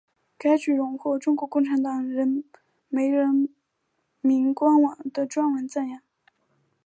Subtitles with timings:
[0.35, 2.43] 该剧荣获中国共产党党
[2.89, 3.49] 媒人
[4.19, 6.01] 民网的专文赞扬。